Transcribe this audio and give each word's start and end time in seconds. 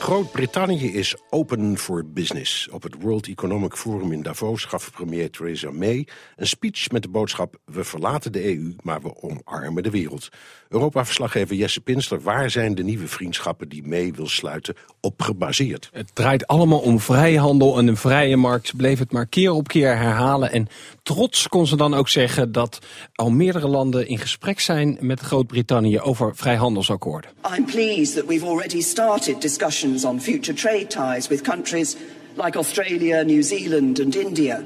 Groot-Brittannië 0.00 0.92
is 0.92 1.16
open 1.30 1.78
for 1.78 2.04
business. 2.06 2.68
Op 2.68 2.82
het 2.82 2.94
World 3.02 3.26
Economic 3.26 3.76
Forum 3.76 4.12
in 4.12 4.22
Davos 4.22 4.64
gaf 4.64 4.90
premier 4.92 5.30
Theresa 5.30 5.70
May 5.70 6.06
een 6.36 6.46
speech 6.46 6.90
met 6.90 7.02
de 7.02 7.08
boodschap: 7.08 7.56
We 7.64 7.84
verlaten 7.84 8.32
de 8.32 8.44
EU, 8.44 8.74
maar 8.82 9.02
we 9.02 9.22
omarmen 9.22 9.82
de 9.82 9.90
wereld. 9.90 10.28
Europa-verslaggever 10.68 11.56
Jesse 11.56 11.80
Pinster, 11.80 12.20
waar 12.20 12.50
zijn 12.50 12.74
de 12.74 12.82
nieuwe 12.82 13.06
vriendschappen 13.06 13.68
die 13.68 13.86
May 13.86 14.12
wil 14.12 14.28
sluiten 14.28 14.74
op 15.00 15.22
gebaseerd? 15.22 15.90
Het 15.92 16.14
draait 16.14 16.46
allemaal 16.46 16.80
om 16.80 17.00
vrijhandel 17.00 17.78
en 17.78 17.86
een 17.86 17.96
vrije 17.96 18.36
markt. 18.36 18.76
Bleef 18.76 18.98
het 18.98 19.12
maar 19.12 19.26
keer 19.26 19.52
op 19.52 19.68
keer 19.68 19.96
herhalen. 19.96 20.52
En 20.52 20.68
trots 21.14 21.48
kon 21.48 21.66
ze 21.66 21.76
dan 21.76 21.94
ook 21.94 22.08
zeggen 22.08 22.52
dat 22.52 22.78
al 23.14 23.30
meerdere 23.30 23.68
landen 23.68 24.06
in 24.06 24.18
gesprek 24.18 24.60
zijn 24.60 24.96
met 25.00 25.20
Groot-Brittannië 25.20 26.00
over 26.00 26.36
vrijhandelsakkoorden. 26.36 27.30
I'm 27.56 27.64
pleased 27.64 28.14
that 28.14 28.24
we've 28.26 28.46
already 28.46 28.80
started 28.80 29.40
discussions 29.40 30.04
on 30.04 30.20
future 30.20 30.56
trade 30.56 30.86
ties 30.86 31.28
with 31.28 31.40
countries 31.40 31.96
like 32.34 32.58
Australia, 32.58 33.22
New 33.22 33.42
Zealand 33.42 34.00
and 34.00 34.14
India. 34.14 34.62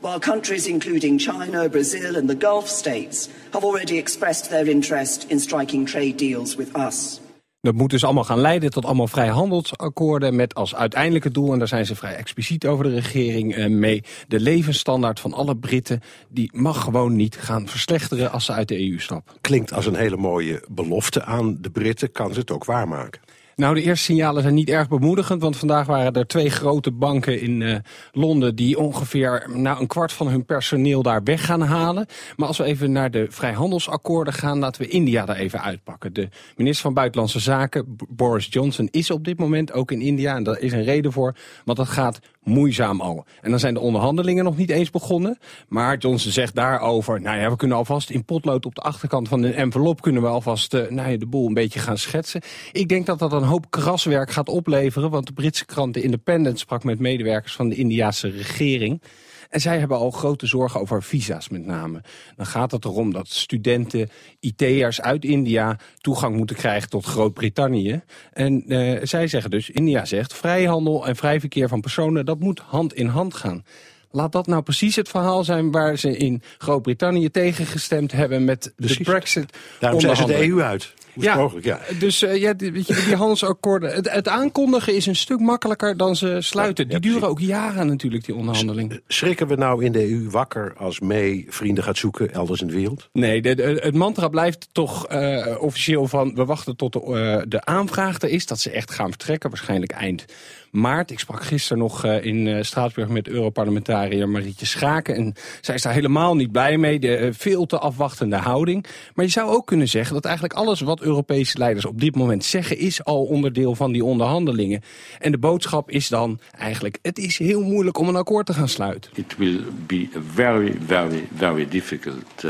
While 0.00 0.18
countries 0.18 0.66
including 0.66 1.20
China, 1.20 1.68
Brazil 1.68 2.16
and 2.16 2.28
the 2.28 2.36
Gulf 2.38 2.68
states 2.68 3.28
have 3.52 3.64
already 3.64 3.96
expressed 3.96 4.50
their 4.50 4.70
interest 4.70 5.26
in 5.28 5.38
striking 5.38 5.86
trade 5.86 6.16
deals 6.16 6.56
with 6.56 6.76
us. 6.76 7.20
Dat 7.62 7.74
moet 7.74 7.90
dus 7.90 8.04
allemaal 8.04 8.24
gaan 8.24 8.40
leiden 8.40 8.70
tot 8.70 8.84
allemaal 8.84 9.06
vrijhandelsakkoorden 9.06 10.36
met 10.36 10.54
als 10.54 10.74
uiteindelijke 10.74 11.30
doel, 11.30 11.52
en 11.52 11.58
daar 11.58 11.68
zijn 11.68 11.86
ze 11.86 11.96
vrij 11.96 12.14
expliciet 12.14 12.66
over 12.66 12.84
de 12.84 12.94
regering 12.94 13.54
eh, 13.54 13.66
mee, 13.66 14.02
de 14.28 14.40
levensstandaard 14.40 15.20
van 15.20 15.32
alle 15.32 15.56
Britten, 15.56 16.00
die 16.28 16.50
mag 16.54 16.82
gewoon 16.82 17.16
niet 17.16 17.36
gaan 17.36 17.68
verslechteren 17.68 18.32
als 18.32 18.44
ze 18.44 18.52
uit 18.52 18.68
de 18.68 18.90
EU 18.90 18.98
stappen. 18.98 19.34
Klinkt 19.40 19.72
als 19.72 19.86
een 19.86 19.94
hele 19.94 20.16
mooie 20.16 20.64
belofte 20.68 21.24
aan 21.24 21.58
de 21.60 21.70
Britten, 21.70 22.12
kan 22.12 22.32
ze 22.32 22.40
het 22.40 22.50
ook 22.50 22.64
waarmaken? 22.64 23.20
Nou, 23.56 23.74
de 23.74 23.82
eerste 23.82 24.04
signalen 24.04 24.42
zijn 24.42 24.54
niet 24.54 24.70
erg 24.70 24.88
bemoedigend. 24.88 25.42
Want 25.42 25.56
vandaag 25.56 25.86
waren 25.86 26.12
er 26.12 26.26
twee 26.26 26.50
grote 26.50 26.90
banken 26.90 27.40
in 27.40 27.60
uh, 27.60 27.76
Londen... 28.12 28.54
die 28.56 28.78
ongeveer 28.78 29.50
nou, 29.54 29.80
een 29.80 29.86
kwart 29.86 30.12
van 30.12 30.28
hun 30.28 30.44
personeel 30.44 31.02
daar 31.02 31.22
weg 31.22 31.44
gaan 31.44 31.60
halen. 31.60 32.06
Maar 32.36 32.48
als 32.48 32.58
we 32.58 32.64
even 32.64 32.92
naar 32.92 33.10
de 33.10 33.26
vrijhandelsakkoorden 33.28 34.32
gaan... 34.32 34.58
laten 34.58 34.82
we 34.82 34.88
India 34.88 35.24
daar 35.24 35.36
even 35.36 35.62
uitpakken. 35.62 36.12
De 36.12 36.28
minister 36.56 36.82
van 36.82 36.94
Buitenlandse 36.94 37.40
Zaken, 37.40 37.96
Boris 38.08 38.46
Johnson, 38.50 38.88
is 38.90 39.10
op 39.10 39.24
dit 39.24 39.38
moment 39.38 39.72
ook 39.72 39.90
in 39.90 40.00
India. 40.00 40.36
En 40.36 40.42
daar 40.42 40.58
is 40.58 40.72
een 40.72 40.84
reden 40.84 41.12
voor, 41.12 41.36
want 41.64 41.78
dat 41.78 41.88
gaat 41.88 42.20
moeizaam 42.42 43.00
al. 43.00 43.24
En 43.40 43.50
dan 43.50 43.58
zijn 43.58 43.74
de 43.74 43.80
onderhandelingen 43.80 44.44
nog 44.44 44.56
niet 44.56 44.70
eens 44.70 44.90
begonnen. 44.90 45.38
Maar 45.68 45.96
Johnson 45.96 46.32
zegt 46.32 46.54
daarover... 46.54 47.20
nou 47.20 47.38
ja, 47.38 47.50
we 47.50 47.56
kunnen 47.56 47.76
alvast 47.76 48.10
in 48.10 48.24
potlood 48.24 48.66
op 48.66 48.74
de 48.74 48.80
achterkant 48.80 49.28
van 49.28 49.40
de 49.40 49.52
envelop... 49.52 50.00
kunnen 50.00 50.22
we 50.22 50.28
alvast 50.28 50.74
uh, 50.74 50.90
nou 50.90 51.16
de 51.16 51.26
boel 51.26 51.46
een 51.46 51.54
beetje 51.54 51.78
gaan 51.78 51.98
schetsen. 51.98 52.40
Ik 52.72 52.88
denk 52.88 53.06
dat 53.06 53.18
dat 53.18 53.32
een 53.32 53.42
hoop 53.50 53.70
kraswerk 53.70 54.30
gaat 54.30 54.48
opleveren. 54.48 55.10
Want 55.10 55.26
de 55.26 55.32
Britse 55.32 55.64
krant 55.64 55.92
The 55.92 56.02
Independent 56.02 56.58
sprak 56.58 56.84
met 56.84 56.98
medewerkers 56.98 57.52
van 57.52 57.68
de 57.68 57.74
Indiase 57.74 58.28
regering. 58.28 59.02
En 59.50 59.60
zij 59.60 59.78
hebben 59.78 59.96
al 59.96 60.10
grote 60.10 60.46
zorgen 60.46 60.80
over 60.80 61.02
visa's 61.02 61.48
met 61.48 61.66
name. 61.66 62.02
Dan 62.36 62.46
gaat 62.46 62.70
het 62.70 62.84
erom 62.84 63.12
dat 63.12 63.28
studenten, 63.28 64.08
IT'ers 64.40 65.00
uit 65.00 65.24
India 65.24 65.78
toegang 66.00 66.36
moeten 66.36 66.56
krijgen 66.56 66.88
tot 66.88 67.04
Groot-Brittannië. 67.04 68.00
En 68.32 68.62
uh, 68.66 68.98
zij 69.02 69.26
zeggen 69.26 69.50
dus, 69.50 69.70
India 69.70 70.04
zegt, 70.04 70.34
vrijhandel 70.34 71.06
en 71.06 71.16
vrij 71.16 71.40
verkeer 71.40 71.68
van 71.68 71.80
personen, 71.80 72.24
dat 72.24 72.40
moet 72.40 72.58
hand 72.60 72.94
in 72.94 73.06
hand 73.06 73.34
gaan. 73.34 73.64
Laat 74.10 74.32
dat 74.32 74.46
nou 74.46 74.62
precies 74.62 74.96
het 74.96 75.08
verhaal 75.08 75.44
zijn 75.44 75.70
waar 75.70 75.98
ze 75.98 76.16
in 76.16 76.42
Groot-Brittannië 76.58 77.30
tegengestemd 77.30 78.12
hebben 78.12 78.44
met 78.44 78.72
de 78.76 78.98
Brexit. 79.02 79.56
Daarom 79.80 80.00
zijn 80.00 80.16
ze 80.16 80.24
de. 80.24 80.48
EU 80.48 80.60
uit. 80.60 80.94
Mogelijk? 81.14 81.66
Ja. 81.66 81.80
Dus 81.98 82.22
uh, 82.22 82.36
ja, 82.36 82.52
die, 82.52 82.72
die 82.72 83.16
handelsakkoorden. 83.16 83.92
Het, 83.92 84.10
het, 84.10 84.28
aankondigen 84.28 84.94
is 84.94 85.06
een 85.06 85.16
stuk 85.16 85.40
makkelijker 85.40 85.96
dan 85.96 86.16
ze 86.16 86.36
sluiten. 86.40 86.84
Ja, 86.88 86.98
die 86.98 87.10
duren 87.10 87.28
ook 87.28 87.40
jaren 87.40 87.86
natuurlijk, 87.86 88.24
die 88.24 88.34
onderhandelingen. 88.34 89.02
Schrikken 89.06 89.46
we 89.46 89.54
nou 89.54 89.84
in 89.84 89.92
de 89.92 90.10
EU 90.10 90.30
wakker 90.30 90.74
als 90.76 91.00
May 91.00 91.46
vrienden 91.48 91.84
gaat 91.84 91.98
zoeken 91.98 92.32
elders 92.32 92.60
in 92.60 92.66
de 92.66 92.74
wereld? 92.74 93.08
Nee, 93.12 93.42
de, 93.42 93.54
de, 93.54 93.62
het 93.62 93.94
mantra 93.94 94.28
blijft 94.28 94.68
toch 94.72 95.12
uh, 95.12 95.56
officieel 95.58 96.06
van... 96.06 96.34
we 96.34 96.44
wachten 96.44 96.76
tot 96.76 96.92
de, 96.92 97.00
uh, 97.06 97.42
de 97.48 97.64
aanvraag 97.64 98.20
er 98.20 98.28
is, 98.28 98.46
dat 98.46 98.60
ze 98.60 98.70
echt 98.70 98.90
gaan 98.90 99.08
vertrekken. 99.08 99.50
Waarschijnlijk 99.50 99.92
eind 99.92 100.24
maart. 100.70 101.10
Ik 101.10 101.18
sprak 101.18 101.42
gisteren 101.42 101.78
nog 101.78 102.04
uh, 102.04 102.24
in 102.24 102.46
uh, 102.46 102.62
Straatsburg 102.62 103.08
met 103.08 103.28
Europarlementariër 103.28 104.28
Marietje 104.28 104.66
Schaken. 104.66 105.14
En 105.14 105.34
zij 105.60 105.74
is 105.74 105.82
daar 105.82 105.92
helemaal 105.92 106.36
niet 106.36 106.52
blij 106.52 106.78
mee. 106.78 106.98
De 106.98 107.18
uh, 107.18 107.28
veel 107.32 107.66
te 107.66 107.78
afwachtende 107.78 108.36
houding. 108.36 108.86
Maar 109.14 109.24
je 109.24 109.30
zou 109.30 109.50
ook 109.50 109.66
kunnen 109.66 109.88
zeggen 109.88 110.14
dat 110.14 110.24
eigenlijk 110.24 110.54
alles 110.54 110.80
wat 110.80 111.00
Europese 111.00 111.58
leiders 111.58 111.84
op 111.84 112.00
dit 112.00 112.16
moment 112.16 112.44
zeggen... 112.44 112.78
is 112.78 113.04
al 113.04 113.24
onderdeel 113.24 113.74
van 113.74 113.92
die 113.92 114.04
onderhandelingen. 114.04 114.82
En 115.18 115.32
de 115.32 115.38
boodschap 115.38 115.90
is 115.90 116.08
dan 116.08 116.40
eigenlijk... 116.58 116.98
het 117.02 117.18
is 117.18 117.38
heel 117.38 117.62
moeilijk 117.62 117.98
om 117.98 118.08
een 118.08 118.16
akkoord 118.16 118.46
te 118.46 118.54
gaan 118.54 118.68
sluiten. 118.68 119.10
It 119.14 119.36
will 119.36 119.60
be 119.86 120.08
a 120.16 120.20
very, 120.34 120.76
very, 120.86 121.28
very 121.36 121.68
difficult 121.68 122.44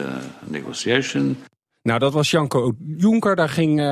negotiation. 0.46 1.36
Nou, 1.90 2.02
dat 2.02 2.12
was 2.12 2.30
Janko 2.30 2.72
Jonker. 2.96 3.36
Daar 3.36 3.48
ging 3.48 3.80
uh, 3.80 3.86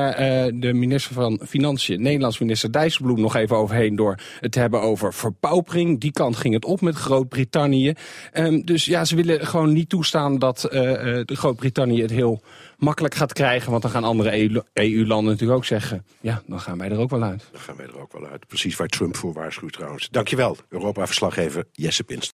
de 0.53 0.73
minister 0.73 1.13
van 1.13 1.39
Financiën, 1.47 2.01
Nederlands 2.01 2.39
minister 2.39 2.71
Dijsselbloem, 2.71 3.19
nog 3.19 3.35
even 3.35 3.55
overheen 3.55 3.95
door 3.95 4.19
het 4.39 4.51
te 4.51 4.59
hebben 4.59 4.81
over 4.81 5.13
verpaupering. 5.13 5.99
Die 5.99 6.11
kant 6.11 6.35
ging 6.37 6.53
het 6.53 6.65
op 6.65 6.81
met 6.81 6.95
Groot-Brittannië. 6.95 7.93
Um, 8.33 8.65
dus 8.65 8.85
ja, 8.85 9.05
ze 9.05 9.15
willen 9.15 9.47
gewoon 9.47 9.73
niet 9.73 9.89
toestaan 9.89 10.39
dat 10.39 10.69
uh, 10.71 11.19
Groot-Brittannië 11.25 12.01
het 12.01 12.11
heel 12.11 12.41
makkelijk 12.77 13.15
gaat 13.15 13.33
krijgen. 13.33 13.71
Want 13.71 13.81
dan 13.81 13.91
gaan 13.91 14.03
andere 14.03 14.63
EU-landen 14.73 15.31
natuurlijk 15.31 15.57
ook 15.57 15.65
zeggen, 15.65 16.05
ja, 16.21 16.41
dan 16.45 16.59
gaan 16.59 16.77
wij 16.77 16.89
er 16.89 16.99
ook 16.99 17.09
wel 17.09 17.23
uit. 17.23 17.47
Dan 17.51 17.61
gaan 17.61 17.75
wij 17.75 17.85
er 17.85 17.99
ook 17.99 18.11
wel 18.11 18.25
uit. 18.25 18.47
Precies 18.47 18.75
waar 18.75 18.87
Trump 18.87 19.15
voor 19.15 19.33
waarschuwt 19.33 19.73
trouwens. 19.73 20.09
Dankjewel, 20.09 20.57
Europa-verslaggever 20.69 21.65
Jesse 21.71 22.03
Pinst. 22.03 22.38